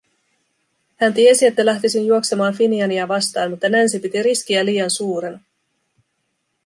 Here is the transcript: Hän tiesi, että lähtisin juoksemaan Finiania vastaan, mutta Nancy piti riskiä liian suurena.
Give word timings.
Hän 0.97 1.13
tiesi, 1.13 1.45
että 1.45 1.65
lähtisin 1.65 2.07
juoksemaan 2.07 2.53
Finiania 2.57 3.07
vastaan, 3.07 3.49
mutta 3.51 3.69
Nancy 3.69 3.99
piti 3.99 4.23
riskiä 4.23 4.65
liian 4.65 4.89
suurena. 4.91 5.39